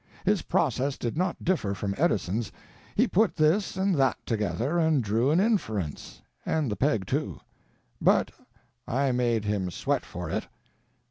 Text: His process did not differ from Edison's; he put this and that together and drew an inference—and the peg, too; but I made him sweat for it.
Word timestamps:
His 0.25 0.41
process 0.41 0.97
did 0.97 1.15
not 1.15 1.43
differ 1.45 1.75
from 1.75 1.93
Edison's; 1.95 2.51
he 2.95 3.05
put 3.07 3.35
this 3.35 3.77
and 3.77 3.93
that 3.97 4.17
together 4.25 4.79
and 4.79 5.03
drew 5.03 5.29
an 5.29 5.39
inference—and 5.39 6.71
the 6.71 6.75
peg, 6.75 7.05
too; 7.05 7.39
but 8.01 8.31
I 8.87 9.11
made 9.11 9.45
him 9.45 9.69
sweat 9.69 10.03
for 10.03 10.27
it. 10.31 10.47